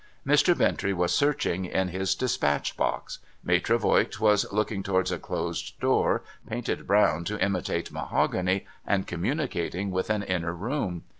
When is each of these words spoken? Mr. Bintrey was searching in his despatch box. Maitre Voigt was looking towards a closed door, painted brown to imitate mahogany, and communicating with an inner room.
Mr. 0.25 0.55
Bintrey 0.57 0.93
was 0.95 1.13
searching 1.13 1.65
in 1.65 1.89
his 1.89 2.15
despatch 2.15 2.75
box. 2.75 3.19
Maitre 3.43 3.77
Voigt 3.77 4.19
was 4.19 4.51
looking 4.51 4.81
towards 4.81 5.11
a 5.11 5.19
closed 5.19 5.79
door, 5.79 6.23
painted 6.49 6.87
brown 6.87 7.23
to 7.25 7.39
imitate 7.39 7.91
mahogany, 7.91 8.65
and 8.83 9.05
communicating 9.05 9.91
with 9.91 10.09
an 10.09 10.23
inner 10.23 10.55
room. 10.55 11.03